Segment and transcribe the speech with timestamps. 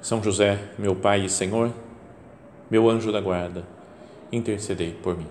[0.00, 1.72] são José, meu Pai e Senhor,
[2.70, 3.64] meu anjo da guarda,
[4.30, 5.26] intercedei por mim.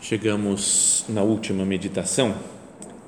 [0.00, 2.55] Chegamos na última meditação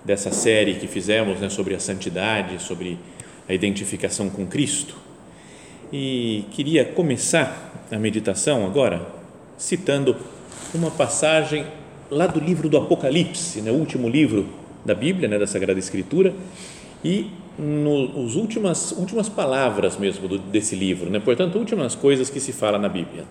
[0.09, 2.99] dessa série que fizemos né, sobre a santidade, sobre
[3.47, 4.97] a identificação com Cristo.
[5.93, 9.07] E queria começar a meditação agora
[9.59, 10.17] citando
[10.75, 11.67] uma passagem
[12.11, 14.49] lá do livro do Apocalipse, né, o último livro
[14.83, 16.33] da Bíblia, né, da Sagrada Escritura,
[17.05, 21.19] e nos últimas últimas palavras mesmo do, desse livro, né?
[21.19, 23.25] Portanto, últimas coisas que se fala na Bíblia.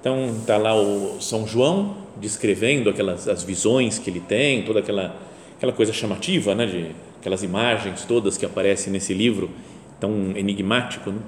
[0.00, 5.14] Então está lá o São João descrevendo aquelas as visões que ele tem, toda aquela
[5.62, 9.48] aquela coisa chamativa, né, de aquelas imagens todas que aparecem nesse livro
[10.00, 11.20] tão enigmático, né?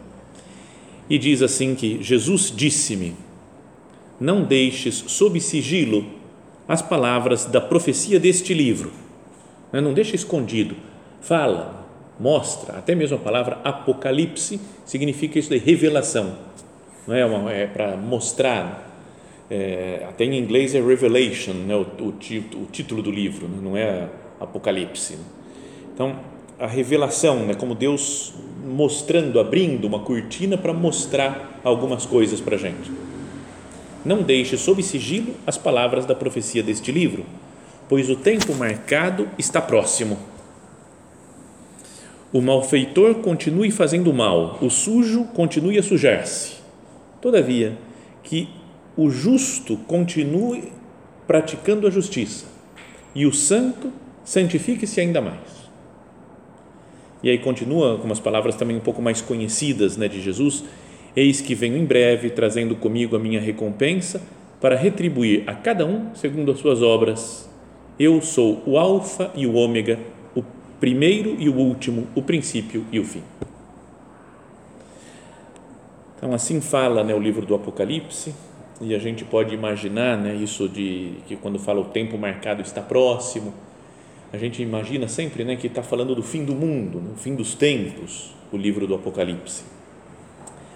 [1.09, 3.15] e diz assim que Jesus disse-me:
[4.19, 6.05] Não deixes sob sigilo
[6.67, 8.91] as palavras da profecia deste livro,
[9.73, 9.81] né?
[9.81, 10.75] não deixa escondido,
[11.21, 11.87] fala,
[12.19, 16.37] mostra, até mesmo a palavra Apocalipse significa isso de revelação,
[17.07, 17.15] não
[17.49, 18.84] é, é para mostrar
[19.51, 23.59] é, até em inglês é Revelation, né, o, o, o título do livro, né?
[23.63, 24.09] não é
[24.41, 25.19] Apocalipse.
[25.93, 26.17] Então,
[26.59, 32.59] a revelação, né, como Deus mostrando, abrindo uma cortina para mostrar algumas coisas para a
[32.59, 32.91] gente.
[34.05, 37.25] Não deixe sob sigilo as palavras da profecia deste livro,
[37.89, 40.19] pois o tempo marcado está próximo.
[42.33, 46.55] O malfeitor continue fazendo mal, o sujo continue a sujar-se.
[47.21, 47.79] Todavia,
[48.23, 48.49] que
[48.97, 50.73] o justo continue
[51.27, 52.47] praticando a justiça
[53.15, 53.93] e o santo
[54.25, 55.65] santifique-se ainda mais.
[57.23, 60.65] E aí continua com umas palavras também um pouco mais conhecidas né, de Jesus:
[61.17, 64.21] Eis que venho em breve, trazendo comigo a minha recompensa,
[64.61, 67.49] para retribuir a cada um segundo as suas obras.
[67.99, 69.99] Eu sou o Alfa e o Ômega,
[70.35, 70.43] o
[70.81, 73.23] primeiro e o último, o princípio e o fim.
[76.17, 78.35] Então, assim fala né, o livro do Apocalipse,
[78.85, 82.83] e a gente pode imaginar né, isso de que quando fala o tempo marcado está
[82.83, 83.53] próximo
[84.35, 87.55] a gente imagina sempre né, que está falando do fim do mundo, né, fim dos
[87.55, 89.63] tempos, o livro do Apocalipse.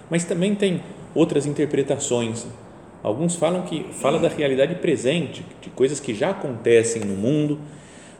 [0.09, 0.81] Mas também tem
[1.13, 2.47] outras interpretações.
[3.03, 7.59] Alguns falam que fala da realidade presente, de coisas que já acontecem no mundo,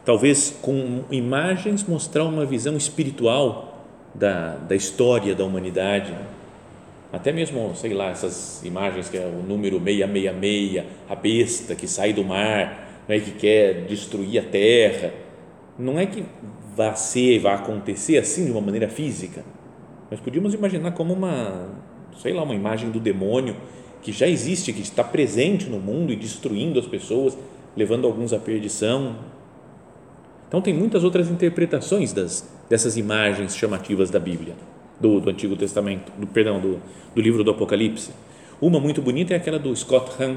[0.04, 6.14] talvez com imagens mostrar uma visão espiritual da, da história da humanidade.
[7.12, 12.12] Até mesmo, sei lá, essas imagens que é o número 666, a besta que sai
[12.12, 15.12] do mar, né, que quer destruir a terra
[15.78, 16.24] não é que
[16.76, 19.42] vá ser, vá acontecer assim de uma maneira física,
[20.10, 21.68] mas podíamos imaginar como uma,
[22.20, 23.56] sei lá, uma imagem do demônio
[24.02, 27.36] que já existe, que está presente no mundo e destruindo as pessoas,
[27.76, 29.16] levando alguns à perdição.
[30.48, 34.54] Então tem muitas outras interpretações das, dessas imagens chamativas da Bíblia,
[35.00, 36.78] do, do Antigo Testamento, do perdão, do,
[37.14, 38.12] do livro do Apocalipse.
[38.60, 40.36] Uma muito bonita é aquela do Scott Hahn,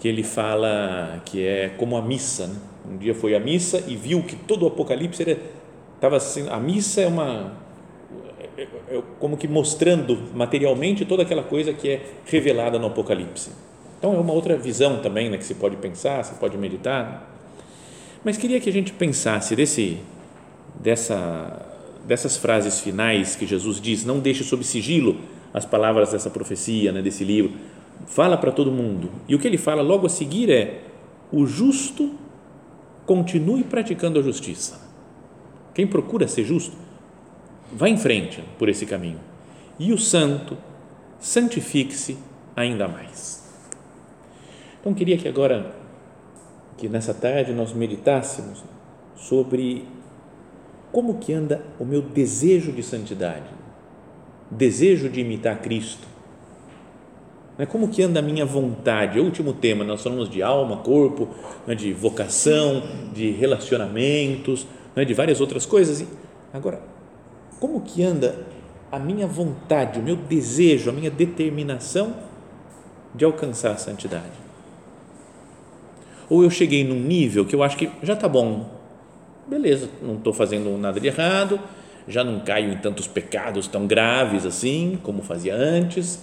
[0.00, 2.56] que ele fala que é como a missa, né?
[2.90, 5.38] Um dia foi à missa e viu que todo o Apocalipse
[5.94, 7.52] estava assim, a missa é uma
[8.58, 13.50] é, é, é, como que mostrando materialmente toda aquela coisa que é revelada no Apocalipse.
[13.98, 17.30] Então é uma outra visão também, né, que se pode pensar, se pode meditar.
[18.24, 19.98] Mas queria que a gente pensasse desse
[20.74, 21.71] dessa
[22.06, 25.20] dessas frases finais que Jesus diz, não deixe sob sigilo
[25.52, 27.52] as palavras dessa profecia, né, desse livro.
[28.06, 29.10] Fala para todo mundo.
[29.28, 30.82] E o que ele fala logo a seguir é:
[31.30, 32.14] o justo
[33.06, 34.80] continue praticando a justiça.
[35.74, 36.76] Quem procura ser justo,
[37.72, 39.20] vá em frente por esse caminho.
[39.78, 40.56] E o santo,
[41.18, 42.18] santifique-se
[42.54, 43.42] ainda mais.
[44.80, 45.74] Então, queria que agora,
[46.76, 48.62] que nessa tarde nós meditássemos
[49.14, 49.86] sobre
[50.92, 53.50] como que anda o meu desejo de santidade,
[54.50, 56.12] desejo de imitar Cristo,
[57.56, 57.66] né?
[57.66, 59.18] Como que anda a minha vontade?
[59.18, 61.28] É o último tema, nós falamos de alma, corpo,
[61.66, 61.74] né?
[61.74, 64.66] de vocação, de relacionamentos,
[64.96, 65.04] né?
[65.04, 66.04] de várias outras coisas.
[66.52, 66.82] Agora,
[67.60, 68.46] como que anda
[68.90, 72.14] a minha vontade, o meu desejo, a minha determinação
[73.14, 74.42] de alcançar a santidade?
[76.28, 78.70] Ou eu cheguei num nível que eu acho que já está bom,
[79.46, 81.60] beleza, não estou fazendo nada de errado,
[82.08, 86.18] já não caio em tantos pecados tão graves assim como fazia antes,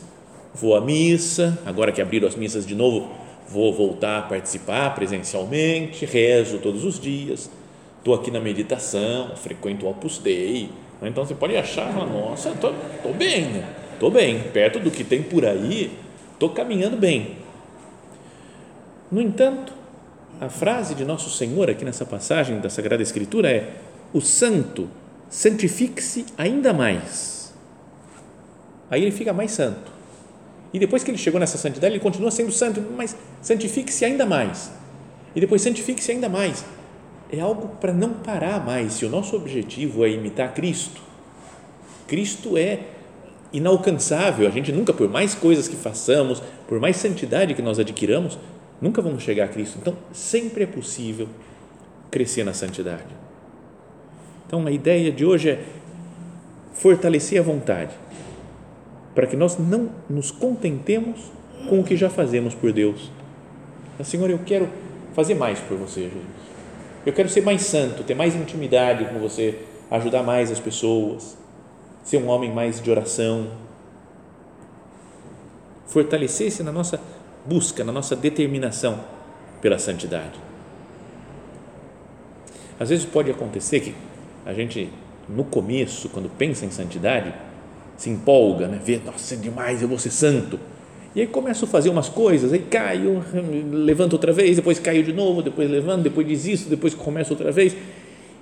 [0.53, 3.09] vou à missa, agora que abriram as missas de novo,
[3.47, 7.49] vou voltar a participar presencialmente, rezo todos os dias,
[7.97, 10.69] estou aqui na meditação, frequento o Opus Dei,
[11.01, 13.69] então você pode achar, nossa, estou bem, né?
[13.93, 15.91] Estou bem, perto do que tem por aí,
[16.33, 17.37] estou caminhando bem.
[19.11, 19.73] No entanto,
[20.39, 23.73] a frase de Nosso Senhor aqui nessa passagem da Sagrada Escritura é:
[24.13, 24.89] o santo
[25.29, 27.53] santifique-se ainda mais.
[28.89, 29.91] Aí ele fica mais santo.
[30.73, 34.71] E depois que ele chegou nessa santidade, ele continua sendo santo, mas santifique-se ainda mais.
[35.35, 36.63] E depois santifique-se ainda mais.
[37.31, 38.93] É algo para não parar mais.
[38.93, 41.01] Se o nosso objetivo é imitar Cristo,
[42.07, 42.79] Cristo é
[43.51, 44.47] inalcançável.
[44.47, 48.37] A gente nunca, por mais coisas que façamos, por mais santidade que nós adquiramos,
[48.81, 49.77] nunca vamos chegar a Cristo.
[49.81, 51.27] Então, sempre é possível
[52.09, 53.07] crescer na santidade.
[54.47, 55.63] Então, a ideia de hoje é
[56.73, 57.93] fortalecer a vontade,
[59.13, 61.31] para que nós não nos contentemos
[61.67, 63.11] com o que já fazemos por Deus.
[64.03, 64.69] Senhor, eu quero
[65.13, 66.23] fazer mais por você, Jesus.
[67.05, 69.59] Eu quero ser mais santo, ter mais intimidade com você,
[69.91, 71.37] ajudar mais as pessoas,
[72.03, 73.47] ser um homem mais de oração.
[75.87, 76.99] Fortalecer-se na nossa
[77.49, 78.99] busca, na nossa determinação
[79.59, 80.39] pela santidade.
[82.79, 83.95] Às vezes pode acontecer que
[84.45, 84.89] a gente,
[85.27, 87.33] no começo, quando pensa em santidade,
[87.97, 88.79] se empolga, né?
[88.83, 90.57] vê, nossa, é demais, eu vou ser santo.
[91.13, 93.21] E aí começo a fazer umas coisas, aí caio,
[93.71, 97.75] levanto outra vez, depois caio de novo, depois levanto, depois desisto, depois começo outra vez.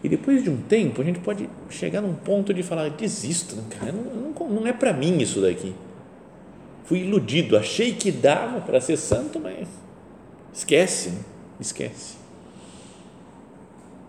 [0.04, 3.92] E depois de um tempo, a gente pode chegar num ponto de falar, desisto, cara,
[3.92, 5.74] não, não, não é para mim isso daqui.
[6.87, 9.67] Fui iludido, achei que dava para ser santo, mas
[10.53, 11.19] esquece, né?
[11.59, 12.15] esquece.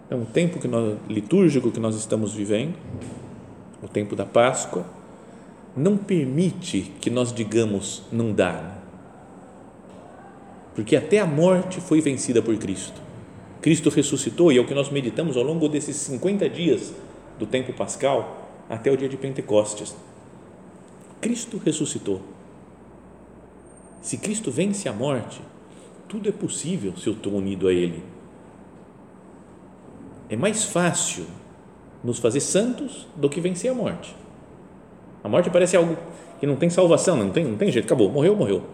[0.08, 2.76] É um tempo que nós, litúrgico que nós estamos vivendo,
[3.82, 4.86] o tempo da Páscoa,
[5.76, 8.78] não permite que nós digamos não dá.
[10.76, 13.02] Porque até a morte foi vencida por Cristo.
[13.60, 16.94] Cristo ressuscitou e é o que nós meditamos ao longo desses 50 dias
[17.40, 19.96] do tempo pascal até o dia de Pentecostes.
[21.20, 22.38] Cristo ressuscitou.
[24.08, 25.38] Se Cristo vence a morte,
[26.08, 28.02] tudo é possível se eu estou unido a Ele
[30.31, 31.26] é mais fácil
[32.02, 34.16] nos fazer santos do que vencer a morte.
[35.22, 35.94] A morte parece algo
[36.40, 38.64] que não tem salvação, não tem, não tem jeito, acabou, morreu, morreu.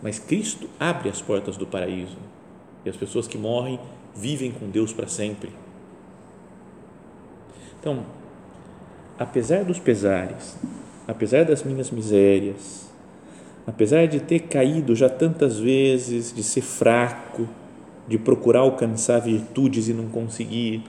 [0.00, 2.18] Mas Cristo abre as portas do paraíso
[2.84, 3.80] e as pessoas que morrem
[4.14, 5.50] vivem com Deus para sempre.
[7.80, 8.06] Então,
[9.18, 10.56] apesar dos pesares,
[11.08, 12.86] apesar das minhas misérias,
[13.66, 17.48] apesar de ter caído já tantas vezes, de ser fraco,
[18.06, 20.84] de procurar alcançar virtudes e não conseguir.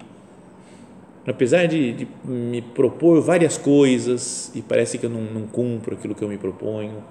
[1.25, 6.13] Apesar de, de me propor várias coisas e parece que eu não, não cumpro aquilo
[6.13, 7.01] que eu me proponho,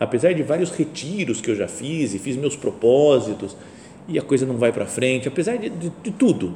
[0.00, 3.54] apesar de vários retiros que eu já fiz e fiz meus propósitos
[4.08, 6.54] e a coisa não vai para frente, apesar de, de, de tudo.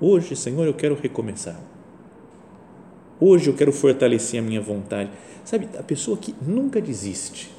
[0.00, 1.73] Hoje, Senhor, eu quero recomeçar.
[3.26, 5.08] Hoje eu quero fortalecer a minha vontade.
[5.46, 7.50] Sabe, a pessoa que nunca desiste,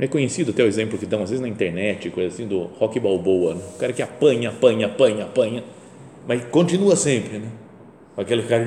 [0.00, 2.98] é conhecido até o exemplo que dão às vezes na internet, coisa assim, do rock
[2.98, 3.62] balboa, né?
[3.72, 5.64] o cara que apanha, apanha, apanha, apanha,
[6.26, 7.48] mas continua sempre, né?
[8.16, 8.66] Aquele cara,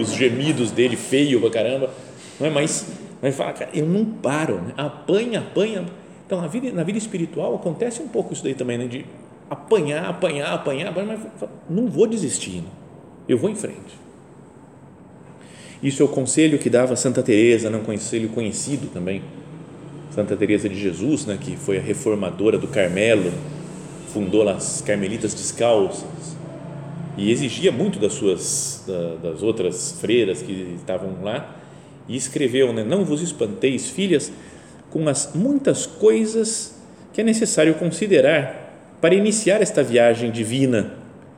[0.00, 1.90] os gemidos dele, feio pra caramba,
[2.38, 2.86] não é mas
[3.34, 4.72] fala, cara, eu não paro, né?
[4.76, 5.84] apanha, apanha.
[6.24, 8.86] Então, na vida, na vida espiritual acontece um pouco isso daí também, né?
[8.86, 9.04] de
[9.50, 11.20] apanhar, apanhar, apanhar, mas
[11.68, 12.85] não vou desistir, né?
[13.28, 14.06] Eu vou em frente.
[15.82, 17.76] Isso é o conselho que dava Santa Teresa, né?
[17.76, 19.22] um conselho conhecido também,
[20.14, 23.30] Santa Teresa de Jesus, né, que foi a reformadora do Carmelo,
[24.14, 26.34] fundou as Carmelitas Descalças.
[27.18, 28.84] E exigia muito das suas
[29.22, 31.56] das outras freiras que estavam lá.
[32.08, 34.32] E escreveu, né, não vos espanteis, filhas,
[34.90, 36.74] com as muitas coisas
[37.12, 40.94] que é necessário considerar para iniciar esta viagem divina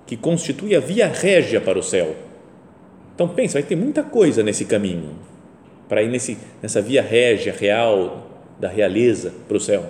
[0.09, 2.17] que constitui a via régia para o céu.
[3.15, 5.11] Então pensa, vai ter muita coisa nesse caminho
[5.87, 8.27] para ir nesse, nessa via régia real
[8.59, 9.85] da realeza para o céu.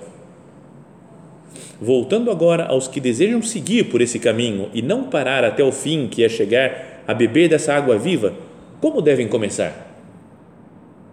[1.81, 6.09] Voltando agora aos que desejam seguir por esse caminho e não parar até o fim,
[6.09, 8.35] que é chegar a beber dessa água viva,
[8.81, 9.87] como devem começar?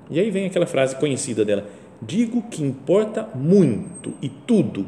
[0.10, 1.68] E aí vem aquela frase conhecida dela:
[2.02, 4.88] Digo que importa muito e tudo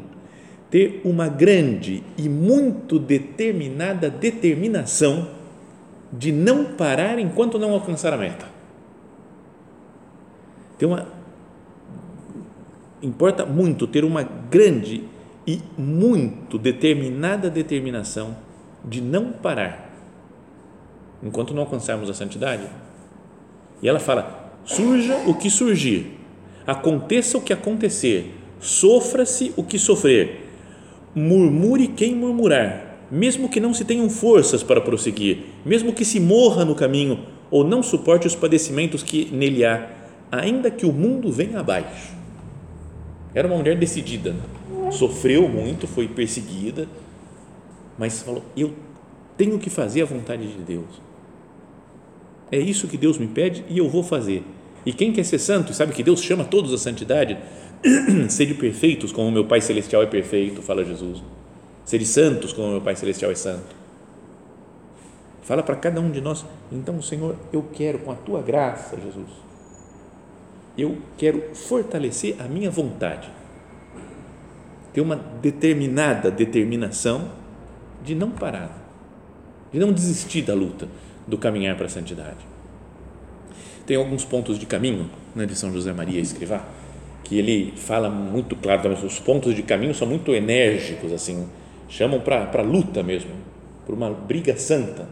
[0.70, 5.28] ter uma grande e muito determinada determinação
[6.12, 8.46] de não parar enquanto não alcançar a meta.
[10.78, 11.06] Tem uma
[13.02, 15.04] importa muito ter uma grande
[15.46, 18.36] e muito determinada determinação
[18.84, 19.88] de não parar
[21.22, 22.64] enquanto não alcançarmos a santidade.
[23.82, 26.18] E ela fala: surja o que surgir,
[26.66, 30.47] aconteça o que acontecer, sofra-se o que sofrer,
[31.18, 36.64] murmure quem murmurar, mesmo que não se tenham forças para prosseguir, mesmo que se morra
[36.64, 37.20] no caminho
[37.50, 39.90] ou não suporte os padecimentos que nele há,
[40.30, 42.16] ainda que o mundo venha abaixo.
[43.34, 44.34] Era uma mulher decidida,
[44.90, 46.88] sofreu muito, foi perseguida,
[47.98, 48.72] mas falou: Eu
[49.36, 51.08] tenho que fazer a vontade de Deus.
[52.50, 54.42] É isso que Deus me pede e eu vou fazer.
[54.86, 57.36] E quem quer ser santo, sabe que Deus chama todos a santidade,
[58.28, 61.22] sede perfeitos como meu Pai Celestial é perfeito, fala Jesus.
[61.84, 63.76] Sede santos como meu Pai Celestial é santo.
[65.42, 69.30] Fala para cada um de nós, então, Senhor, eu quero com a tua graça, Jesus,
[70.76, 73.30] eu quero fortalecer a minha vontade,
[74.92, 77.30] ter uma determinada determinação
[78.04, 78.78] de não parar,
[79.72, 80.86] de não desistir da luta,
[81.26, 82.46] do caminhar para a santidade.
[83.86, 86.62] Tem alguns pontos de caminho né, de São José Maria Escrivá,
[87.28, 91.46] que ele fala muito claro também, os pontos de caminho são muito enérgicos, assim,
[91.86, 93.30] chamam para luta mesmo,
[93.84, 95.06] para uma briga santa.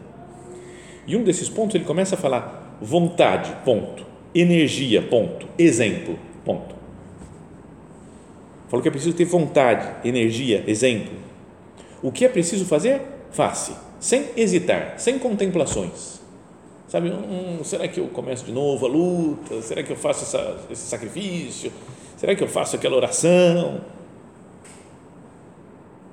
[1.05, 6.75] E um desses pontos ele começa a falar vontade, ponto, energia, ponto, exemplo, ponto.
[8.67, 11.13] Falou que é preciso ter vontade, energia, exemplo.
[12.01, 12.99] O que é preciso fazer?
[13.29, 16.19] Face, sem hesitar, sem contemplações.
[16.87, 19.61] Sabe, hum, será que eu começo de novo a luta?
[19.61, 21.71] Será que eu faço essa, esse sacrifício?
[22.17, 23.79] Será que eu faço aquela oração?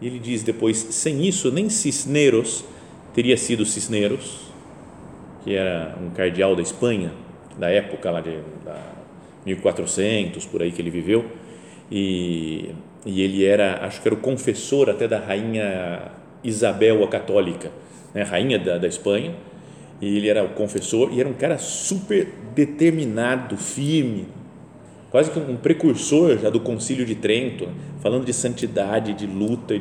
[0.00, 2.64] E ele diz depois: sem isso, nem Cisneros
[3.14, 4.40] teria sido Cisneros,
[5.42, 7.12] que era um cardeal da Espanha,
[7.58, 8.78] da época lá de da
[9.46, 11.24] 1400, por aí que ele viveu,
[11.90, 12.70] e,
[13.06, 16.10] e ele era, acho que era o confessor até da rainha
[16.42, 17.70] Isabel a Católica,
[18.12, 19.34] né, rainha da, da Espanha,
[20.00, 24.26] e ele era o confessor e era um cara super determinado, firme,
[25.14, 27.68] quase que um precursor já do Concílio de Trento,
[28.00, 29.80] falando de santidade, de luta.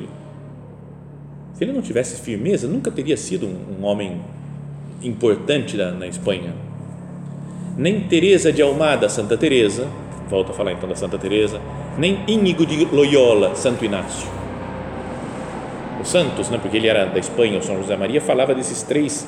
[1.55, 4.21] Se ele não tivesse firmeza, nunca teria sido um, um homem
[5.01, 6.53] importante na, na Espanha.
[7.75, 9.87] Nem Teresa de Almada, Santa Teresa,
[10.29, 11.59] volta a falar então da Santa Teresa,
[11.97, 14.29] nem Íñigo de Loyola, Santo Inácio.
[15.99, 19.27] Os santos, né, porque ele era da Espanha, o São José Maria, falava desses três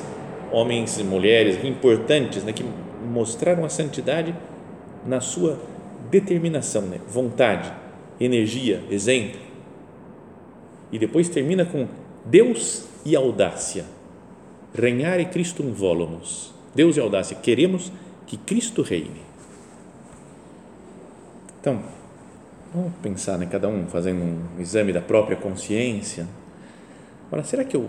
[0.52, 2.64] homens e mulheres importantes né, que
[3.12, 4.32] mostraram a santidade
[5.04, 5.58] na sua
[6.10, 7.00] determinação, né?
[7.08, 7.72] vontade,
[8.20, 9.40] energia, exemplo.
[10.90, 11.88] E depois termina com
[12.24, 13.84] Deus e audácia.
[14.74, 16.52] Regnare Christum volumus.
[16.74, 17.36] Deus e audácia.
[17.36, 17.90] Queremos
[18.26, 19.22] que Cristo reine.
[21.60, 21.82] Então,
[22.72, 26.26] vamos pensar, né, cada um fazendo um exame da própria consciência.
[27.26, 27.88] Agora, será que eu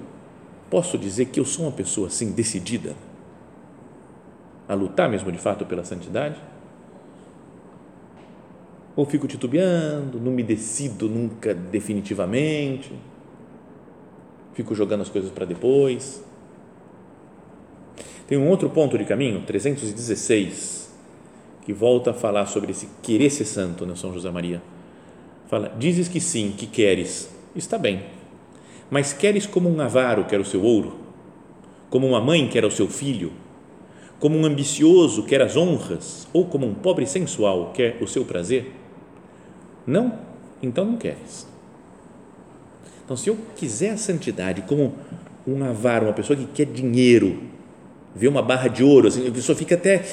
[0.69, 2.95] posso dizer que eu sou uma pessoa assim decidida
[4.67, 6.41] a lutar mesmo de fato pela santidade?
[8.97, 12.91] Ou fico titubeando, não me decido nunca definitivamente,
[14.55, 16.25] fico jogando as coisas para depois?
[18.25, 20.91] Tem um outro ponto de caminho, 316,
[21.63, 24.63] que volta a falar sobre esse querer ser santo, né, São José Maria.
[25.47, 28.03] Fala, dizes que sim, que queres, está bem,
[28.89, 30.97] mas queres como um avaro quer o seu ouro,
[31.91, 33.31] como uma mãe quer o seu filho,
[34.19, 38.86] como um ambicioso quer as honras, ou como um pobre sensual quer o seu prazer?
[39.87, 40.13] Não,
[40.61, 41.47] então não queres.
[43.05, 44.93] Então, se eu quiser a santidade como
[45.47, 47.41] um avaro, uma pessoa que quer dinheiro,
[48.13, 50.03] vê uma barra de ouro, assim, a pessoa fica até,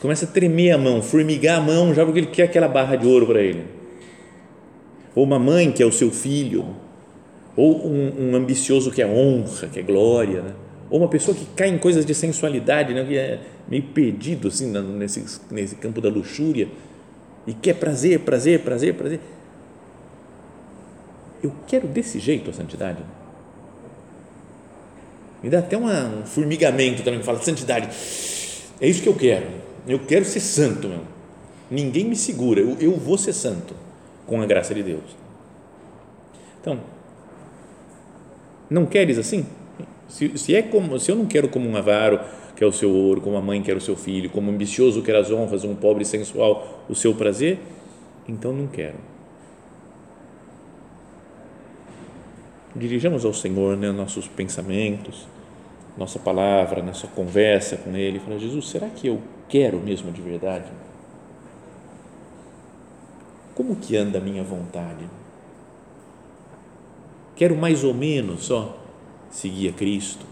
[0.00, 3.04] começa a tremer a mão, formigar a mão, já porque ele quer aquela barra de
[3.04, 3.64] ouro para ele.
[5.12, 6.64] Ou uma mãe que é o seu filho,
[7.56, 10.54] ou um, um, ambicioso que é honra, que é glória, né?
[10.88, 13.04] ou uma pessoa que cai em coisas de sensualidade, né?
[13.04, 16.68] que é meio perdido assim, nesse, nesse campo da luxúria
[17.50, 19.18] e quer prazer, prazer, prazer, prazer.
[21.42, 23.00] Eu quero desse jeito a santidade.
[25.42, 27.88] Me dá até uma, um formigamento também que fala santidade.
[28.80, 29.48] É isso que eu quero.
[29.84, 31.00] Eu quero ser santo, meu.
[31.68, 32.60] Ninguém me segura.
[32.60, 33.74] Eu, eu vou ser santo
[34.28, 35.16] com a graça de Deus.
[36.60, 36.78] Então,
[38.70, 39.44] não queres assim?
[40.08, 42.20] Se, se, é como, se eu não quero como um avaro,
[42.56, 45.16] que é o seu ouro, como a mãe quer o seu filho, como ambicioso quer
[45.16, 47.58] as honras, um pobre sensual o seu prazer,
[48.28, 49.10] então não quero.
[52.74, 55.26] dirijamos ao Senhor né, nossos pensamentos,
[55.96, 60.70] nossa palavra, nossa conversa com Ele, fala, Jesus, será que eu quero mesmo de verdade?
[63.54, 65.04] Como que anda a minha vontade?
[67.34, 68.78] Quero mais ou menos só
[69.30, 70.24] seguir a Cristo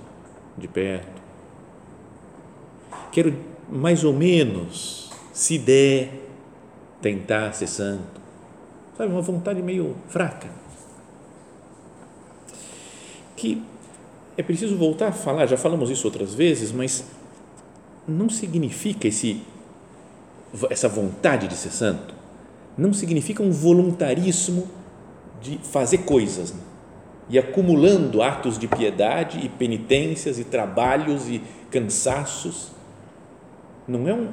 [0.56, 1.27] de perto.
[3.18, 3.34] Quero
[3.68, 6.08] mais ou menos, se der,
[7.02, 8.20] tentar ser santo.
[8.96, 10.46] Sabe, uma vontade meio fraca.
[13.34, 13.60] Que
[14.36, 17.04] é preciso voltar a falar, já falamos isso outras vezes, mas
[18.06, 19.42] não significa esse,
[20.70, 22.14] essa vontade de ser santo,
[22.76, 24.68] não significa um voluntarismo
[25.42, 26.60] de fazer coisas né?
[27.28, 32.77] e acumulando atos de piedade e penitências e trabalhos e cansaços.
[33.88, 34.28] Não é um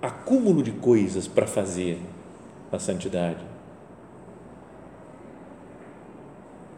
[0.00, 1.98] acúmulo de coisas para fazer
[2.72, 3.44] a santidade.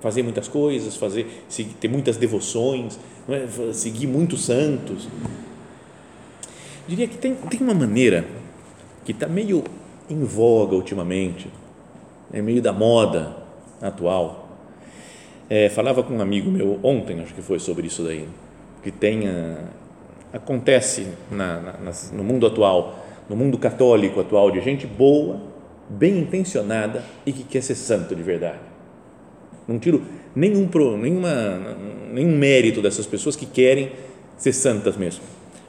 [0.00, 1.44] Fazer muitas coisas, fazer,
[1.80, 2.98] ter muitas devoções,
[3.28, 3.72] é?
[3.72, 5.08] seguir muitos santos.
[6.86, 8.26] Diria que tem, tem uma maneira
[9.04, 9.62] que está meio
[10.08, 11.50] em voga ultimamente,
[12.32, 13.36] é meio da moda
[13.80, 14.48] atual.
[15.50, 18.28] É, falava com um amigo meu ontem, acho que foi sobre isso daí,
[18.82, 19.28] que tem
[20.32, 25.40] acontece na, na, no mundo atual, no mundo católico atual, de gente boa,
[25.88, 28.58] bem intencionada e que quer ser santo de verdade.
[29.66, 30.02] Não tiro
[30.34, 30.68] nenhum,
[30.98, 31.58] nenhuma,
[32.12, 33.92] nenhum mérito dessas pessoas que querem
[34.36, 35.22] ser santas mesmo.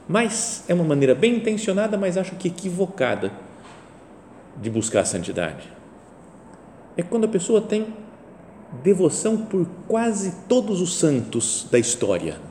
[0.08, 3.30] Mas é uma maneira bem intencionada, mas acho que equivocada
[4.60, 5.68] de buscar a santidade.
[6.96, 7.86] É quando a pessoa tem
[8.82, 12.49] devoção por quase todos os santos da história.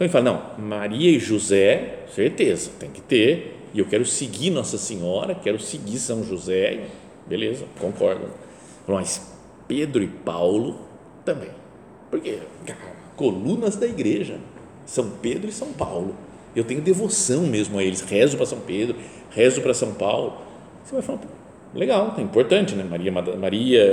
[0.00, 4.48] Então ele fala: não, Maria e José, certeza, tem que ter, e eu quero seguir
[4.48, 6.86] Nossa Senhora, quero seguir São José,
[7.26, 8.28] beleza, concordo.
[8.88, 9.30] Mas
[9.68, 10.78] Pedro e Paulo
[11.22, 11.50] também,
[12.10, 12.38] porque
[13.14, 14.38] colunas da igreja,
[14.86, 16.16] São Pedro e São Paulo.
[16.56, 18.96] Eu tenho devoção mesmo a eles, rezo para São Pedro,
[19.30, 20.32] rezo para São Paulo.
[20.82, 21.20] Você vai falar,
[21.74, 22.84] legal, é importante, né?
[22.84, 23.86] Maria, Maria,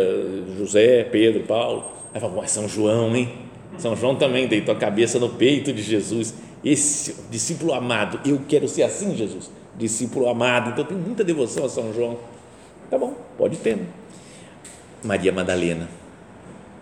[0.58, 1.84] José, Pedro, Paulo.
[2.14, 3.48] Aí fala, São João, hein?
[3.78, 6.34] São João também deitou a cabeça no peito de Jesus.
[6.64, 10.72] Esse discípulo amado, eu quero ser assim, Jesus, discípulo amado.
[10.72, 12.18] Então tem muita devoção a São João.
[12.90, 13.78] Tá bom, pode ter.
[13.78, 13.86] Né?
[15.04, 15.88] Maria Madalena,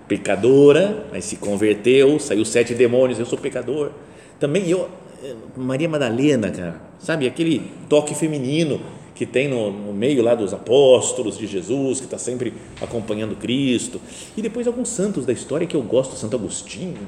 [0.07, 3.91] pecadora, mas se converteu, saiu sete demônios, eu sou pecador.
[4.39, 4.89] Também eu,
[5.23, 8.79] eh, Maria Madalena, cara, sabe, aquele toque feminino
[9.15, 13.99] que tem no, no, meio lá dos apóstolos de Jesus, que está sempre acompanhando Cristo,
[14.35, 17.07] e depois alguns santos da história que eu gosto, Santo Agostinho,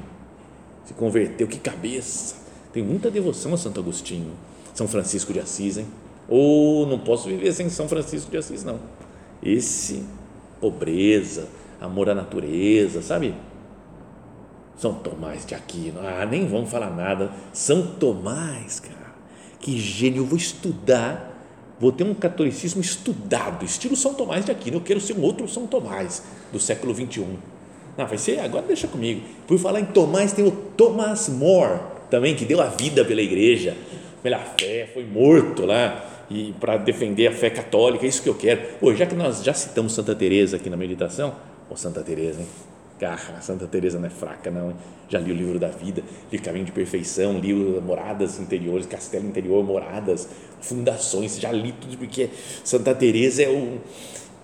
[0.86, 2.36] se converteu, que cabeça,
[2.72, 4.32] tem muita devoção a Santo Agostinho,
[4.72, 5.86] São Francisco de Assis, hein?
[6.26, 8.80] ou não posso viver sem São Francisco de Assis, não,
[9.42, 10.02] esse,
[10.62, 11.46] pobreza,
[11.78, 13.34] amor à natureza, sabe?
[14.78, 19.14] São Tomás de Aquino, ah, nem vamos falar nada, São Tomás, cara,
[19.60, 21.27] que gênio, eu vou estudar
[21.80, 24.76] vou ter um catolicismo estudado, estilo São Tomás de Aquino.
[24.76, 27.36] Eu quero ser um outro São Tomás do século 21.
[27.96, 29.22] Não, vai ser, agora deixa comigo.
[29.46, 33.76] Por falar em Tomás, tem o Thomas More também, que deu a vida pela igreja,
[34.22, 38.34] pela fé, foi morto lá e para defender a fé católica, é isso que eu
[38.34, 38.60] quero.
[38.78, 41.34] Pô, já que nós já citamos Santa Teresa aqui na meditação,
[41.68, 42.46] ô Santa Teresa, hein?
[42.98, 44.74] Cara, Santa Teresa não é fraca não.
[45.08, 49.64] Já li o livro da vida, li Caminho de Perfeição, li Moradas Interiores, Castelo Interior,
[49.64, 50.28] Moradas,
[50.60, 52.28] Fundações, já li tudo porque
[52.64, 53.78] Santa Teresa é o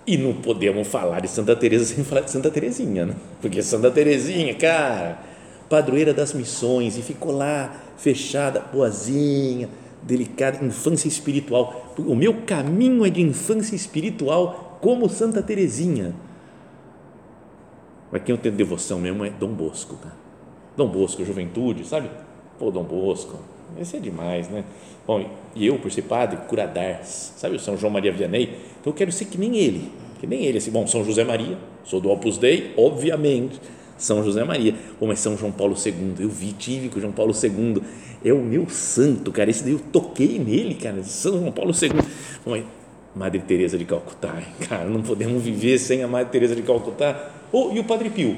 [0.07, 3.15] e não podemos falar de Santa Teresa sem falar de Santa Teresinha, né?
[3.41, 5.19] Porque Santa Teresinha, cara,
[5.67, 9.67] padroeira das missões e ficou lá fechada, boazinha,
[10.03, 11.93] delicada, infância espiritual.
[11.97, 16.13] O meu caminho é de infância espiritual como Santa Teresinha
[18.11, 20.15] mas quem eu tenho devoção mesmo é Dom Bosco, cara.
[20.75, 22.09] Dom Bosco, juventude, sabe?
[22.59, 23.37] Pô, Dom Bosco,
[23.79, 24.63] esse é demais, né?
[25.05, 28.55] Bom, e eu, por ser padre, curadars, sabe o São João Maria Vianney?
[28.79, 31.57] Então eu quero ser que nem ele, que nem ele, assim, bom, São José Maria,
[31.83, 33.59] sou do Opus Dei, obviamente,
[33.97, 37.33] São José Maria, Pô, mas São João Paulo II, eu vi, tive com João Paulo
[37.33, 37.81] II,
[38.23, 41.89] é o meu santo, cara, esse daí eu toquei nele, cara, São João Paulo II,
[42.43, 42.63] Bom, mas
[43.15, 47.71] Madre Teresa de Calcutá, cara, não podemos viver sem a Madre Teresa de Calcutá, Oh,
[47.71, 48.35] e o Padre Pio?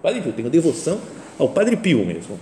[0.00, 1.00] Padre Pio, tenho devoção
[1.36, 2.38] ao Padre Pio mesmo.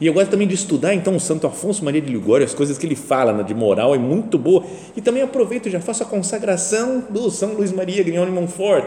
[0.00, 2.78] E eu gosto também de estudar, então, o Santo Afonso Maria de Ligório, as coisas
[2.78, 4.64] que ele fala né, de moral é muito boa.
[4.96, 8.84] E também aproveito já faço a consagração do São Luís Maria Grignon de Montfort.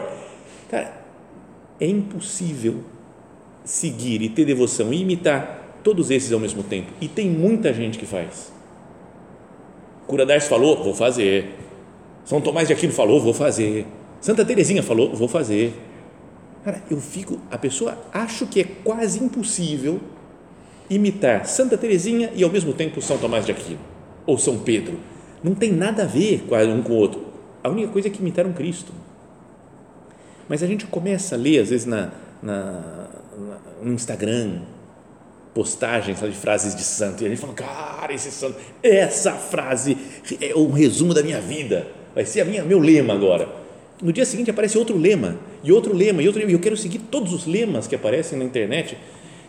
[0.70, 0.90] Cara,
[1.78, 2.76] é impossível
[3.64, 6.90] seguir e ter devoção e imitar todos esses ao mesmo tempo.
[7.02, 8.50] E tem muita gente que faz.
[10.06, 11.54] Cura Dars falou, vou fazer.
[12.24, 13.86] São Tomás de Aquino falou, vou fazer.
[14.22, 15.74] Santa Teresinha falou, vou fazer
[16.64, 20.00] Cara, eu fico, a pessoa acho que é quase impossível
[20.90, 23.80] imitar Santa Teresinha e ao mesmo tempo São Tomás de Aquino
[24.26, 24.98] ou São Pedro.
[25.42, 27.26] Não tem nada a ver um com o outro.
[27.62, 28.92] A única coisa é que imitaram Cristo.
[30.48, 32.10] Mas a gente começa a ler, às vezes, na,
[32.42, 33.08] na,
[33.82, 34.62] no Instagram,
[35.54, 39.96] postagens de frases de santo, e a gente fala, cara, esse santo, essa frase
[40.40, 43.48] é um resumo da minha vida, vai ser a minha, meu lema agora.
[44.00, 46.76] No dia seguinte aparece outro lema, e outro lema, e outro lema, e eu quero
[46.76, 48.96] seguir todos os lemas que aparecem na internet,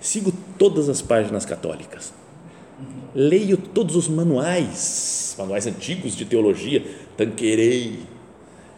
[0.01, 2.11] sigo todas as páginas católicas,
[3.13, 6.83] leio todos os manuais, manuais antigos de teologia,
[7.15, 7.99] Tanquerei,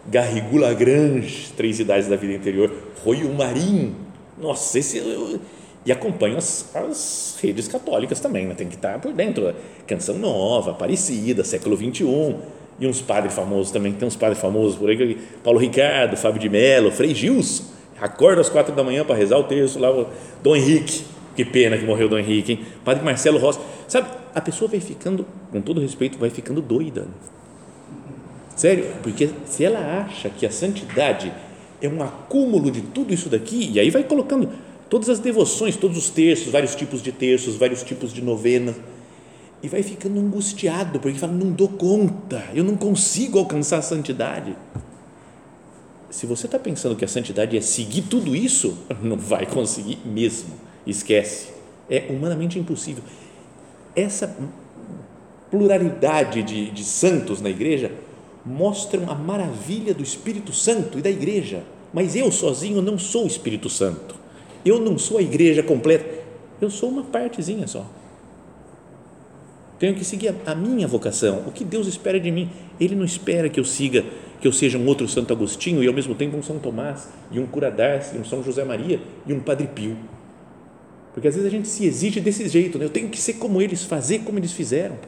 [0.10, 2.72] Garrigou Lagrange, Três Idades da Vida Interior,
[3.04, 3.96] Royo Marim,
[4.38, 5.40] nossa, esse, eu,
[5.86, 8.54] e acompanho as, as, redes católicas também, né?
[8.56, 9.54] tem que estar por dentro,
[9.88, 12.36] Canção Nova, Aparecida, Século XXI,
[12.82, 16.50] e uns padres famosos também, tem uns padres famosos por aí, Paulo Ricardo, Fábio de
[16.50, 17.64] Mello, Frei Gilson,
[18.02, 19.90] acorda às quatro da manhã para rezar o terço lá,
[20.42, 21.04] Dom Henrique,
[21.36, 22.60] que pena que morreu Dom Henrique, hein?
[22.84, 27.08] Padre Marcelo Rossi, sabe, a pessoa vai ficando, com todo respeito, vai ficando doida,
[28.56, 31.32] sério, porque se ela acha que a santidade
[31.80, 34.50] é um acúmulo de tudo isso daqui, e aí vai colocando
[34.90, 38.76] todas as devoções, todos os terços, vários tipos de terços, vários tipos de novenas,
[39.64, 44.56] e vai ficando angustiado, porque fala, não dou conta, eu não consigo alcançar a santidade.
[46.10, 50.54] Se você está pensando que a santidade é seguir tudo isso, não vai conseguir mesmo,
[50.86, 51.50] esquece,
[51.90, 53.04] é humanamente impossível.
[53.96, 54.36] Essa
[55.52, 57.92] pluralidade de, de santos na igreja
[58.46, 61.64] mostram a maravilha do Espírito Santo e da igreja.
[61.94, 64.16] Mas eu sozinho não sou o Espírito Santo.
[64.66, 66.22] Eu não sou a igreja completa.
[66.60, 67.86] Eu sou uma partezinha só.
[69.82, 71.42] Tenho que seguir a, minha vocação.
[71.48, 72.52] O que Deus espera de mim?
[72.80, 74.06] Ele não espera que eu siga,
[74.40, 77.40] que eu seja um outro Santo Agostinho e ao mesmo tempo um São Tomás e
[77.40, 77.76] um Cura
[78.14, 79.98] e um São José Maria e um Padre Pio.
[81.16, 82.86] Porque às vezes a gente se exige desse jeito, né?
[82.86, 85.00] eu tenho que ser como eles, fazer como eles fizeram.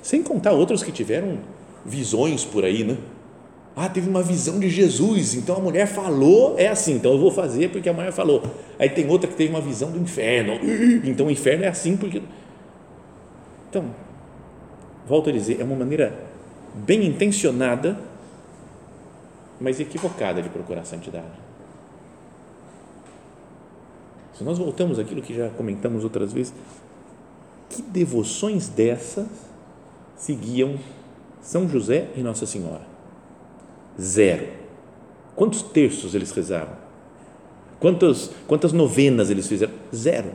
[0.00, 1.40] Sem contar outros que tiveram
[1.84, 2.96] visões por aí, né?
[3.76, 7.30] Ah, teve uma visão de Jesus, então a mulher falou, é assim, então eu vou
[7.30, 8.42] fazer porque a mulher falou.
[8.78, 10.54] Aí tem outra que teve uma visão do inferno,
[11.04, 12.22] então o inferno é assim porque.
[13.68, 13.84] Então,
[15.06, 16.18] volto a dizer, é uma maneira
[16.74, 17.98] bem intencionada,
[19.60, 21.44] mas equivocada de procurar santidade.
[24.36, 26.52] Se nós voltamos àquilo que já comentamos outras vezes,
[27.70, 29.26] que devoções dessas
[30.16, 30.78] seguiam
[31.40, 32.82] são José e Nossa Senhora.
[34.00, 34.48] Zero.
[35.36, 36.76] Quantos terços eles rezavam?
[37.78, 39.74] Quantas, quantas novenas eles fizeram?
[39.94, 40.32] Zero.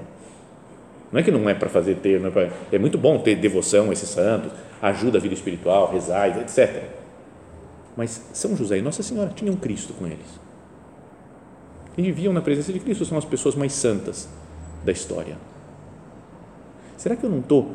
[1.12, 3.90] Não é que não é para fazer ter, é, pra, é, muito bom ter devoção
[3.90, 6.84] a esses santos, ajuda a vida espiritual, rezar, etc.
[7.98, 10.40] Mas São José e Nossa Senhora tinham Cristo com eles.
[11.98, 14.30] E viviam na presença de Cristo, são as pessoas mais santas
[14.86, 15.38] da história.
[16.96, 17.74] Será que eu não estou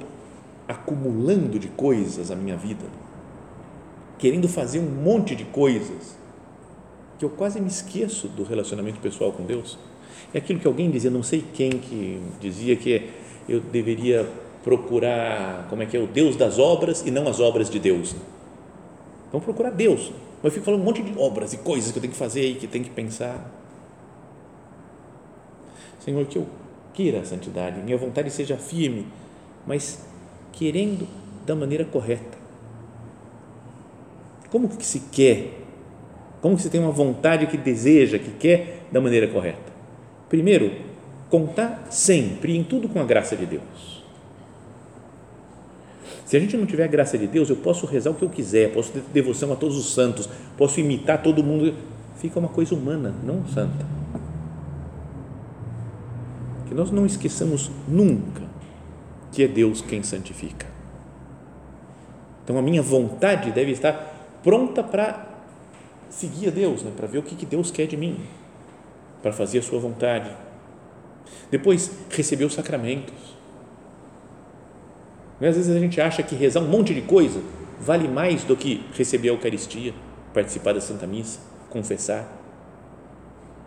[0.68, 2.85] acumulando de coisas a minha vida?
[4.25, 6.16] querendo fazer um monte de coisas
[7.18, 9.79] que eu quase me esqueço do relacionamento pessoal com Deus.
[10.33, 13.11] É aquilo que alguém dizia, não sei quem que dizia que
[13.48, 14.28] eu deveria
[14.62, 18.14] procurar, como é que é, o Deus das obras e não as obras de Deus.
[19.30, 20.12] Vamos procurar Deus.
[20.42, 22.46] Mas eu fico falando um monte de obras e coisas que eu tenho que fazer
[22.46, 23.50] e que tenho que pensar.
[26.00, 26.46] Senhor, que eu
[26.92, 29.07] queira a santidade, minha vontade seja firme,
[29.66, 30.04] mas
[30.52, 31.09] querendo
[31.44, 32.44] da maneira correta
[34.54, 35.50] como que se quer?
[36.40, 39.72] Como que se tem uma vontade que deseja, que quer da maneira correta?
[40.28, 40.70] Primeiro,
[41.35, 44.05] contar sempre em tudo com a graça de Deus.
[46.25, 48.31] Se a gente não tiver a graça de Deus, eu posso rezar o que eu
[48.31, 51.75] quiser, posso ter devoção a todos os santos, posso imitar todo mundo,
[52.18, 53.85] fica uma coisa humana, não santa.
[56.68, 58.42] Que nós não esqueçamos nunca
[59.33, 60.68] que é Deus quem santifica.
[62.44, 65.27] Então a minha vontade deve estar pronta para
[66.09, 66.92] seguir a Deus, né?
[66.97, 68.20] para ver o que, que Deus quer de mim,
[69.20, 70.43] para fazer a sua vontade.
[71.50, 73.14] Depois, receber os sacramentos.
[75.37, 77.40] Às vezes a gente acha que rezar um monte de coisa
[77.80, 79.92] vale mais do que receber a Eucaristia,
[80.32, 82.26] participar da Santa Missa, confessar.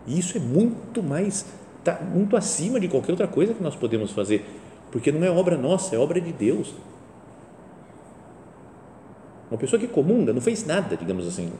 [0.06, 1.46] E isso é muito mais,
[1.84, 4.44] tá muito acima de qualquer outra coisa que nós podemos fazer,
[4.90, 6.74] porque não é obra nossa, é obra de Deus.
[9.50, 11.52] Uma pessoa que comunga não fez nada, digamos assim.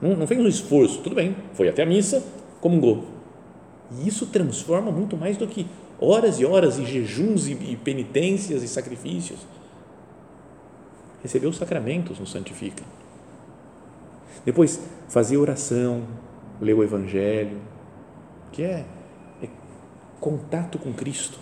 [0.00, 2.22] Não, não fez um esforço, tudo bem, foi até a missa,
[2.60, 3.15] comungou.
[3.92, 5.66] E isso transforma muito mais do que
[6.00, 9.40] horas e horas e jejuns e, e penitências e sacrifícios.
[11.22, 12.84] Receber os sacramentos nos santifica.
[14.44, 16.04] Depois, fazer oração,
[16.60, 17.58] ler o Evangelho,
[18.52, 18.84] que é,
[19.42, 19.48] é
[20.20, 21.38] contato com Cristo.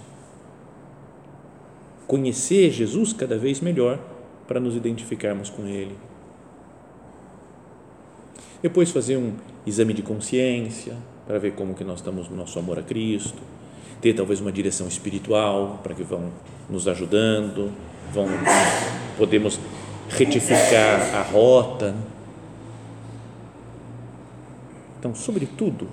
[2.07, 3.99] Conhecer Jesus cada vez melhor
[4.47, 5.97] para nos identificarmos com Ele.
[8.63, 9.35] Depois fazer um
[9.67, 13.43] exame de consciência para ver como que nós estamos no nosso amor a Cristo.
[14.01, 16.31] Ter talvez uma direção espiritual para que vão
[16.69, 17.73] nos ajudando,
[18.13, 18.27] vão
[19.17, 19.59] podemos
[20.09, 21.95] retificar a rota.
[24.99, 25.89] Então, sobretudo,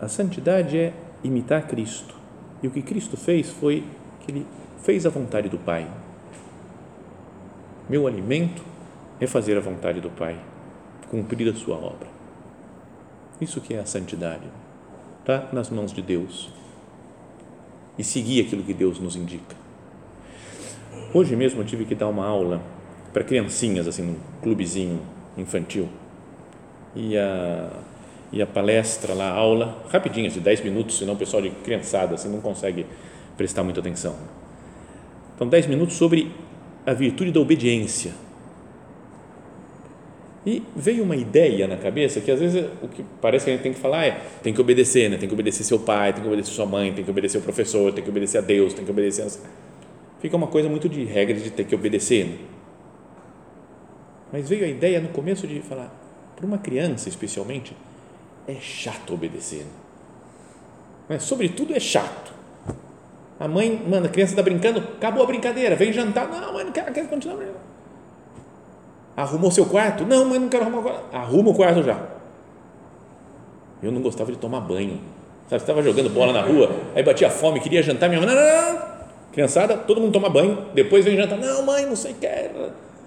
[0.00, 2.14] a santidade é imitar Cristo.
[2.62, 3.84] E o que Cristo fez foi
[4.20, 4.46] que ele
[4.82, 5.86] fez a vontade do Pai.
[7.88, 8.62] Meu alimento
[9.20, 10.38] é fazer a vontade do Pai,
[11.10, 12.15] cumprir a sua obra.
[13.40, 14.44] Isso que é a santidade.
[15.20, 16.50] Está nas mãos de Deus.
[17.98, 19.56] E seguir aquilo que Deus nos indica.
[21.12, 22.62] Hoje mesmo eu tive que dar uma aula
[23.12, 25.00] para criancinhas, assim, num clubezinho
[25.36, 25.88] infantil.
[26.94, 27.70] E a,
[28.32, 32.14] e a palestra lá, a aula, rapidinha, de 10 minutos, senão o pessoal de criançada
[32.14, 32.86] assim, não consegue
[33.36, 34.16] prestar muita atenção.
[35.34, 36.32] Então, 10 minutos sobre
[36.86, 38.12] a virtude da obediência.
[40.46, 43.64] E veio uma ideia na cabeça que às vezes o que parece que a gente
[43.64, 45.16] tem que falar é tem que obedecer, né?
[45.16, 47.92] tem que obedecer seu pai, tem que obedecer sua mãe, tem que obedecer o professor,
[47.92, 49.26] tem que obedecer a Deus, tem que obedecer.
[49.26, 50.20] A...
[50.20, 52.26] Fica uma coisa muito de regra de ter que obedecer.
[52.26, 52.38] Né?
[54.32, 55.92] Mas veio a ideia no começo de falar,
[56.36, 57.76] para uma criança especialmente,
[58.46, 59.66] é chato obedecer.
[61.08, 61.18] Né?
[61.18, 62.32] Sobretudo é chato.
[63.40, 66.28] A mãe, manda, a criança está brincando, acabou a brincadeira, vem jantar.
[66.28, 67.65] Não, mãe, não quero, quero continuar brincando.
[69.16, 70.04] Arrumou seu quarto?
[70.04, 71.16] Não, mãe, não quero arrumar quarto.
[71.16, 71.98] Arruma o quarto já.
[73.82, 75.00] Eu não gostava de tomar banho.
[75.48, 78.74] Sabe, estava jogando bola na rua, aí batia fome, queria jantar, minha mãe, não, não,
[78.74, 78.96] não.
[79.32, 81.38] Criançada, todo mundo toma banho, depois vem jantar.
[81.38, 82.28] Não, mãe, não sei o que.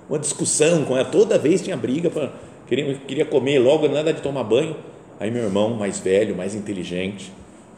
[0.09, 2.29] Uma discussão com ela, toda vez tinha briga, pra,
[2.65, 4.75] queria, queria comer logo, nada de tomar banho.
[5.19, 7.31] Aí meu irmão, mais velho, mais inteligente,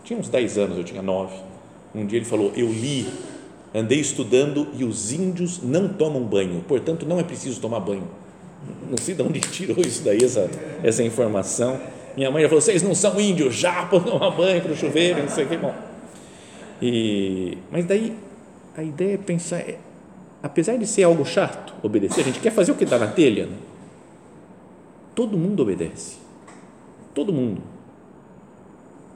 [0.04, 1.52] tinha uns 10 anos, eu tinha 9
[1.94, 3.08] um dia ele falou: Eu li,
[3.76, 8.08] andei estudando e os índios não tomam banho, portanto não é preciso tomar banho.
[8.90, 10.50] Não sei de onde tirou isso daí, essa,
[10.84, 11.80] essa informação.
[12.16, 15.22] Minha mãe já falou: Vocês não são índios, já para tomar banho para o chuveiro,
[15.22, 15.58] não sei o que.
[15.58, 15.74] Bom,
[16.82, 18.16] e, mas daí
[18.76, 19.78] a ideia é pensar: é,
[20.42, 23.46] apesar de ser algo chato obedecer, a gente quer fazer o que está na telha.
[23.46, 23.56] Né?
[25.16, 26.18] Todo mundo obedece.
[27.14, 27.62] Todo mundo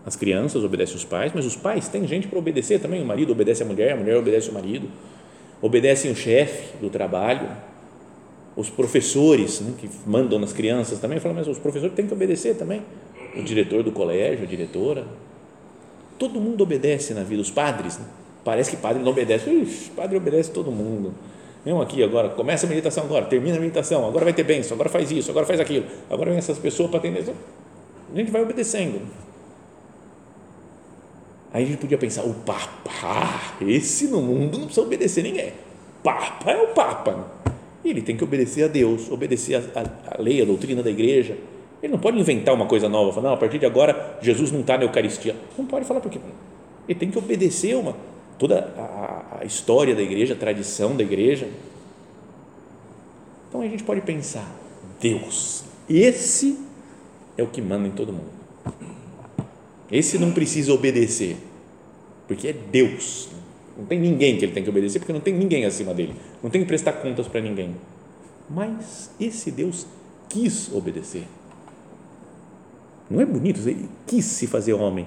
[0.06, 3.02] as crianças obedecem os pais, mas os pais têm gente para obedecer também.
[3.02, 4.88] O marido obedece a mulher, a mulher obedece o marido,
[5.60, 7.50] obedecem o chefe do trabalho,
[8.56, 11.20] os professores né, que mandam nas crianças também.
[11.20, 12.82] Falam, mas os professores têm que obedecer também.
[13.36, 15.06] O diretor do colégio, a diretora.
[16.18, 17.42] Todo mundo obedece na vida.
[17.42, 18.06] Os padres, né?
[18.44, 19.92] parece que padre não obedece.
[19.96, 21.14] Padre obedece todo mundo.
[21.66, 24.88] Mesmo aqui agora, começa a meditação agora, termina a meditação, agora vai ter bênção, agora
[24.88, 27.34] faz isso, agora faz aquilo, agora vem essas pessoas para atender.
[28.14, 29.02] A gente vai obedecendo
[31.56, 35.54] Aí a gente podia pensar, o Papa, esse no mundo não precisa obedecer ninguém.
[36.04, 37.32] Papa é o Papa.
[37.86, 41.38] Ele tem que obedecer a Deus, obedecer a lei, a doutrina da igreja.
[41.84, 44.62] Ele não pode inventar uma coisa nova, falar, não, a partir de agora Jesus não
[44.62, 45.36] está na Eucaristia.
[45.58, 46.20] Não pode falar porque
[46.88, 47.96] ele tem que obedecer uma,
[48.40, 51.48] toda a, a história da igreja, a tradição da igreja.
[53.48, 54.52] Então a gente pode pensar,
[55.00, 56.58] Deus, esse
[57.38, 58.34] é o que manda em todo mundo.
[59.92, 61.38] Esse não precisa obedecer,
[62.28, 63.30] porque é Deus.
[63.78, 66.16] Não tem ninguém que ele tem que obedecer, porque não tem ninguém acima dele.
[66.42, 67.76] Não tem que prestar contas para ninguém.
[68.50, 69.86] Mas esse Deus
[70.30, 71.28] quis obedecer.
[73.10, 73.60] Não é bonito?
[73.68, 75.06] Ele quis se fazer homem.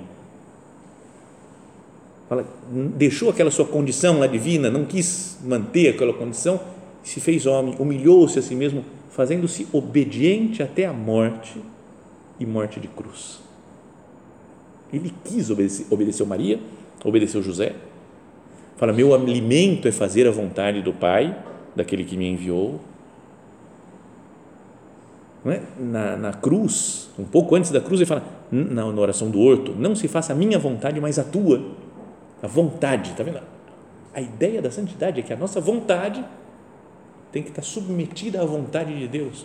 [2.28, 2.46] Fala,
[2.94, 6.60] deixou aquela sua condição lá divina, não quis manter aquela condição,
[7.02, 11.58] se fez homem, humilhou-se a si mesmo, fazendo-se obediente até a morte
[12.38, 13.40] e morte de cruz.
[14.92, 16.60] Ele quis obedecer, obedeceu Maria,
[17.02, 17.74] obedeceu José.
[18.78, 21.36] Fala: Meu alimento é fazer a vontade do Pai,
[21.76, 22.80] daquele que me enviou.
[25.44, 25.60] É?
[25.78, 29.74] Na, na, cruz, um pouco antes da cruz, ele fala, na, na oração do horto:
[29.76, 31.62] Não se faça a minha vontade, mas a tua.
[32.42, 33.40] A vontade, está vendo?
[34.14, 36.24] A ideia da santidade é que a nossa vontade
[37.32, 39.44] tem que estar submetida à vontade de Deus.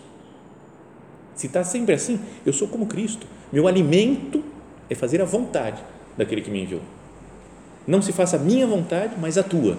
[1.33, 3.25] Se está sempre assim, eu sou como Cristo.
[3.51, 4.43] Meu alimento
[4.89, 5.81] é fazer a vontade
[6.15, 6.81] daquele que me enviou.
[7.85, 9.77] Não se faça a minha vontade, mas a tua.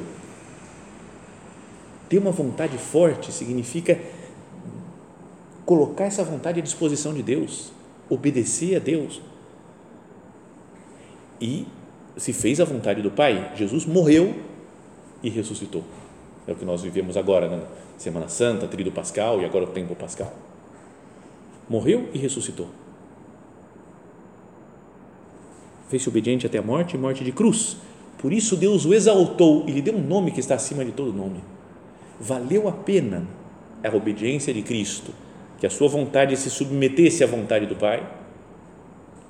[2.08, 3.98] Ter uma vontade forte significa
[5.64, 7.72] colocar essa vontade à disposição de Deus,
[8.08, 9.22] obedecer a Deus.
[11.40, 11.66] E
[12.16, 14.34] se fez a vontade do Pai, Jesus morreu
[15.22, 15.82] e ressuscitou.
[16.46, 17.62] É o que nós vivemos agora, na
[17.96, 20.32] Semana Santa, Tríduo Pascal e agora o Tempo Pascal.
[21.68, 22.68] Morreu e ressuscitou
[25.94, 27.76] fez-se obediente até a morte e morte de cruz.
[28.18, 31.12] Por isso Deus o exaltou e lhe deu um nome que está acima de todo
[31.12, 31.42] nome.
[32.20, 33.26] Valeu a pena
[33.82, 35.12] a obediência de Cristo,
[35.58, 38.06] que a sua vontade se submetesse à vontade do Pai,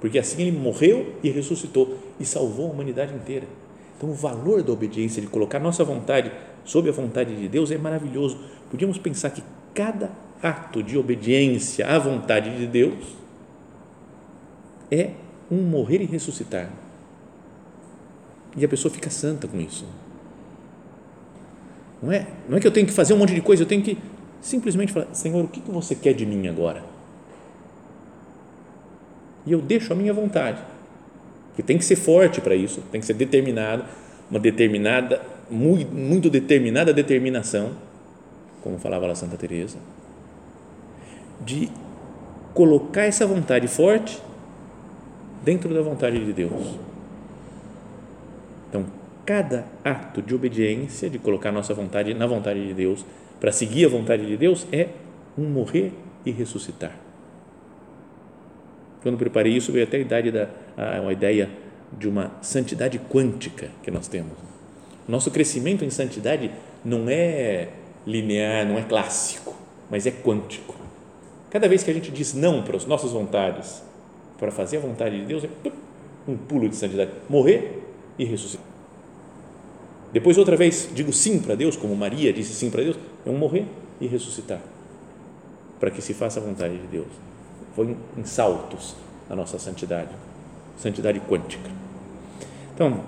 [0.01, 3.47] porque assim ele morreu e ressuscitou e salvou a humanidade inteira.
[3.97, 6.31] Então, o valor da obediência, de colocar nossa vontade
[6.65, 8.39] sob a vontade de Deus, é maravilhoso.
[8.71, 9.43] Podíamos pensar que
[9.73, 10.11] cada
[10.43, 13.17] ato de obediência à vontade de Deus
[14.91, 15.13] é
[15.51, 16.71] um morrer e ressuscitar.
[18.57, 19.85] E a pessoa fica santa com isso.
[22.03, 23.83] Não é, não é que eu tenho que fazer um monte de coisa, eu tenho
[23.83, 23.99] que
[24.41, 26.85] simplesmente falar: Senhor, o que você quer de mim agora?
[29.47, 30.59] E eu deixo a minha vontade.
[31.57, 33.85] Que tem que ser forte para isso, tem que ser determinado,
[34.29, 37.73] uma determinada, muito, muito determinada determinação,
[38.61, 39.79] como falava a Santa Teresa,
[41.45, 41.71] de
[42.53, 44.21] colocar essa vontade forte
[45.45, 46.77] dentro da vontade de Deus.
[48.75, 48.87] Então,
[49.25, 53.07] cada ato de obediência, de colocar nossa vontade na vontade de Deus,
[53.39, 54.89] para seguir a vontade de Deus, é
[55.39, 55.93] um morrer
[56.27, 56.91] e ressuscitar.
[59.01, 61.49] Quando preparei isso, veio até a, idade da, a, ideia
[61.93, 64.33] de uma santidade quântica que nós temos.
[65.07, 66.51] Nosso crescimento em santidade
[66.85, 67.69] não é
[68.05, 69.55] linear, não é clássico,
[69.89, 70.75] mas é quântico.
[71.49, 73.85] Cada vez que a gente diz não para as nossas vontades,
[74.37, 75.49] para fazer a vontade de Deus, é
[76.27, 77.13] um pulo de santidade.
[77.29, 77.85] Morrer
[78.19, 78.67] e ressuscitar.
[80.13, 82.97] Depois, outra vez, digo sim para Deus, como Maria disse sim para Deus,
[83.27, 83.67] é um morrer
[84.01, 84.61] e ressuscitar,
[85.81, 87.09] para que se faça a vontade de Deus.
[87.75, 88.95] Foi em saltos
[89.29, 90.11] a nossa santidade,
[90.79, 91.69] santidade quântica.
[92.75, 93.01] Então,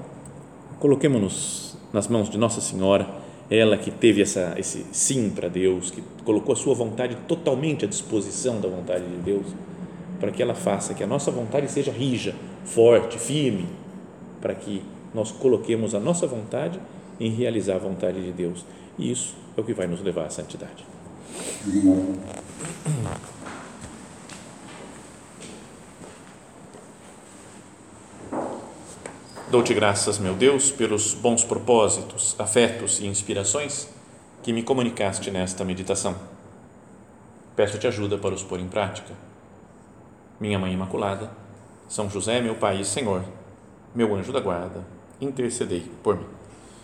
[0.81, 3.07] coloquemos-nos nas mãos de Nossa Senhora,
[3.49, 7.89] ela que teve essa, esse sim para Deus, que colocou a sua vontade totalmente à
[7.89, 9.47] disposição da vontade de Deus,
[10.19, 13.67] para que ela faça que a nossa vontade seja rija, forte, firme,
[14.41, 14.83] para que
[15.17, 16.79] nós coloquemos a nossa vontade
[17.19, 18.67] em realizar a vontade de Deus.
[18.99, 20.85] E isso é o que vai nos levar à santidade.
[29.51, 33.89] Dou-te graças, meu Deus, pelos bons propósitos, afetos e inspirações
[34.43, 36.15] que me comunicaste nesta meditação.
[37.57, 39.15] Peço-te ajuda para os pôr em prática.
[40.39, 41.31] Minha Mãe Imaculada,
[41.89, 43.25] São José, meu Pai e Senhor,
[43.95, 46.36] meu anjo da guarda, intercedei por mim.